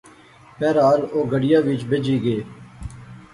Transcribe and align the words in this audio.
بہرحال 0.59 1.01
او 1.13 1.19
گڈیا 1.31 1.59
وچ 1.67 1.81
بہجی 1.89 2.17
گئے 2.25 2.39